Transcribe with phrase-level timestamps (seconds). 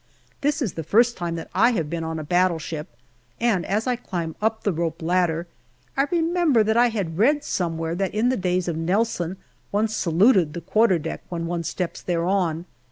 [0.41, 2.87] This is the first time that I have been on a battleship,
[3.39, 5.45] and as I climb up the rope ladder,
[5.95, 9.37] I remember that I had read somewhere that in the days of Nelson
[9.69, 12.65] one saluted the quarter deck when one steps thereon.